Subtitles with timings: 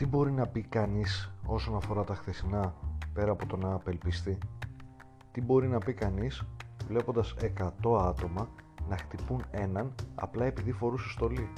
[0.00, 2.74] Τι μπορεί να πει κανείς όσον αφορά τα χθεσινά
[3.12, 4.38] πέρα από το να απελπιστεί;
[5.32, 6.44] Τι μπορεί να πει κανείς
[6.86, 7.34] βλέποντας
[7.82, 8.48] 100 άτομα
[8.88, 11.48] να χτυπούν έναν απλά επειδή φορούσε στολή;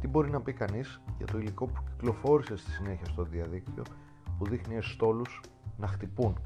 [0.00, 3.82] Τι μπορεί να πει κανείς για το υλικό που κυκλοφόρησε στη συνέχεια στο διαδίκτυο
[4.38, 5.40] που δείχνει στόλους
[5.76, 6.36] να χτυπούν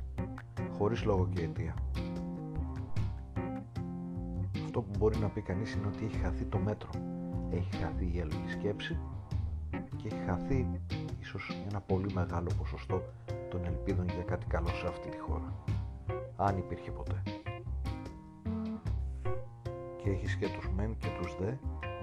[0.78, 1.74] χωρίς λόγο και αιτία;
[4.64, 6.90] Αυτό που μπορεί να πει κανείς είναι ότι έχει χαθεί το μέτρο.
[7.50, 8.98] Έχει χαθεί η αλλογή σκέψη
[9.96, 10.80] και έχει χαθεί
[11.20, 13.02] ίσως ένα πολύ μεγάλο ποσοστό
[13.50, 15.52] των ελπίδων για κάτι καλό σε αυτή τη χώρα.
[16.36, 17.22] Αν υπήρχε ποτέ.
[20.02, 21.52] Και έχεις και τους μεν και τους δε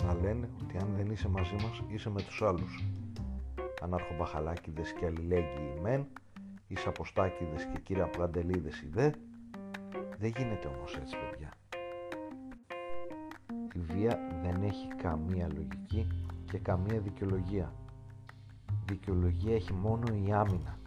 [0.05, 2.83] να λένε ότι αν δεν είσαι μαζί μας είσαι με τους άλλους.
[3.81, 6.07] Ανάρχομπαχαλάκιδες και αλληλέγγυοι μεν,
[6.67, 9.09] εισαποστάκιδες και κύρα πλαντελίδες οι δε.
[10.19, 11.53] Δεν γίνεται όμως έτσι παιδιά.
[13.73, 16.07] Η βία δεν έχει καμία λογική
[16.45, 17.73] και καμία δικαιολογία.
[18.85, 20.77] Δικαιολογία έχει μόνο η άμυνα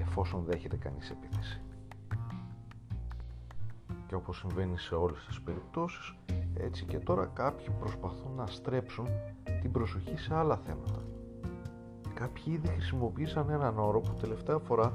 [0.00, 1.60] εφόσον δέχεται κανείς επίθεση.
[4.06, 6.14] Και όπως συμβαίνει σε όλες τις περιπτώσεις,
[6.56, 9.06] έτσι και τώρα κάποιοι προσπαθούν να στρέψουν
[9.60, 11.02] την προσοχή σε άλλα θέματα.
[12.14, 14.92] Κάποιοι ήδη χρησιμοποίησαν έναν όρο που τελευταία φορά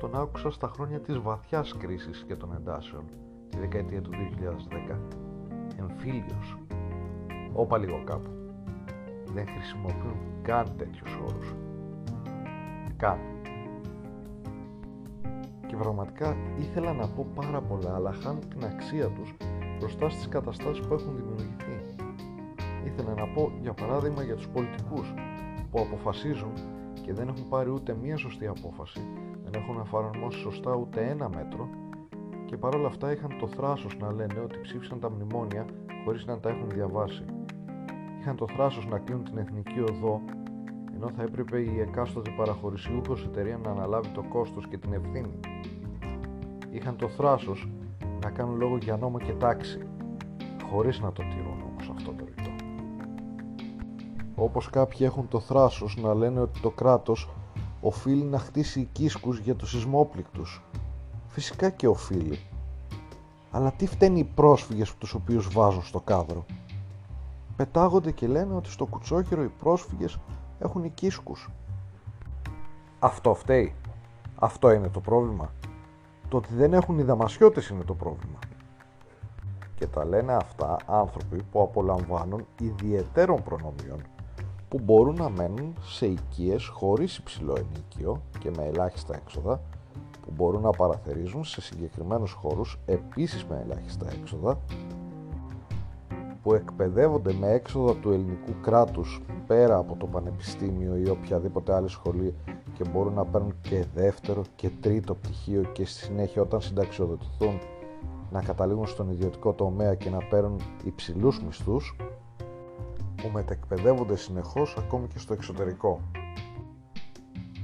[0.00, 3.04] τον άκουσα στα χρόνια της βαθιάς κρίσης και των εντάσεων,
[3.50, 5.21] τη δεκαετία του 2010.
[5.90, 6.58] Εμφύλιος.
[7.52, 8.30] Όπα λίγο κάπου.
[9.34, 11.54] Δεν χρησιμοποιούν καν τέτοιους όρους.
[12.96, 13.18] Καν.
[15.66, 19.34] Και πραγματικά ήθελα να πω πάρα πολλά, αλλά χάνουν την αξία τους
[19.78, 21.94] μπροστά στις καταστάσεις που έχουν δημιουργηθεί.
[22.84, 25.14] Ήθελα να πω για παράδειγμα για τους πολιτικούς
[25.70, 26.52] που αποφασίζουν
[27.02, 29.00] και δεν έχουν πάρει ούτε μία σωστή απόφαση,
[29.44, 31.68] δεν έχουν εφαρμόσει σωστά ούτε ένα μέτρο
[32.52, 35.66] και παρόλα αυτά είχαν το θράσος να λένε ότι ψήφισαν τα μνημόνια
[36.04, 37.24] χωρίς να τα έχουν διαβάσει.
[38.20, 40.20] Είχαν το θράσος να κλείνουν την εθνική οδό
[40.94, 45.40] ενώ θα έπρεπε η εκάστοτε παραχωρησιούχος εταιρεία να αναλάβει το κόστος και την ευθύνη.
[46.70, 47.68] Είχαν το θράσος
[48.22, 49.88] να κάνουν λόγο για νόμο και τάξη,
[50.70, 52.50] χωρίς να το τηρούν όμως αυτό το ρητό.
[54.34, 57.30] Όπως κάποιοι έχουν το θράσος να λένε ότι το κράτος
[57.80, 60.62] οφείλει να χτίσει οικίσκους για τους σεισμόπληκτους.
[61.32, 62.38] Φυσικά και οφείλει.
[63.50, 66.44] Αλλά τι φταίνει οι πρόσφυγες τους οποίους βάζουν στο κάδρο;
[67.56, 70.18] Πετάγονται και λένε ότι στο κουτσόχερο οι πρόσφυγες
[70.58, 71.50] έχουν οικίσκους.
[72.98, 73.74] Αυτό φταίει.
[74.34, 75.52] Αυτό είναι το πρόβλημα.
[76.28, 78.38] Το ότι δεν έχουν οι δαμασιώτες είναι το πρόβλημα.
[79.74, 84.02] Και τα λένε αυτά άνθρωποι που απολαμβάνουν ιδιαιτέρων προνομιών
[84.68, 89.60] που μπορούν να μένουν σε οικίες χωρίς υψηλό ενίκιο και με ελάχιστα έξοδα
[90.32, 94.58] που μπορούν να παραθερίζουν σε συγκεκριμένους χώρους επίσης με ελάχιστα έξοδα
[96.42, 102.34] που εκπαιδεύονται με έξοδα του ελληνικού κράτους πέρα από το πανεπιστήμιο ή οποιαδήποτε άλλη σχολή
[102.74, 107.58] και μπορούν να παίρνουν και δεύτερο και τρίτο πτυχίο και στη συνέχεια όταν συνταξιοδοτηθούν
[108.30, 111.96] να καταλήγουν στον ιδιωτικό τομέα και να παίρνουν υψηλούς μισθούς
[113.16, 116.00] που μετεκπαιδεύονται συνεχώς ακόμη και στο εξωτερικό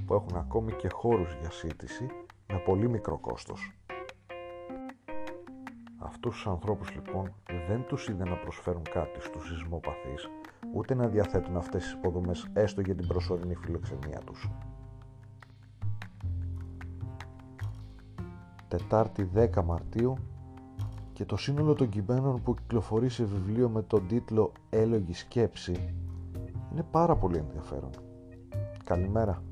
[0.07, 2.11] που έχουν ακόμη και χώρους για σύντηση
[2.53, 3.73] με πολύ μικρό κόστος.
[5.99, 7.33] Αυτούς τους ανθρώπους λοιπόν
[7.69, 10.29] δεν τους είδε να προσφέρουν κάτι στους σεισμοπαθείς
[10.75, 14.51] ούτε να διαθέτουν αυτές τις υποδομές έστω για την προσωρινή φιλοξενία τους.
[18.69, 20.17] Τετάρτη 10 Μαρτίου
[21.13, 25.95] και το σύνολο των κειμένων που κυκλοφορεί σε βιβλίο με τον τίτλο «Έλογη σκέψη»
[26.73, 27.91] είναι πάρα πολύ ενδιαφέρον.
[28.85, 29.43] Καλημέρα.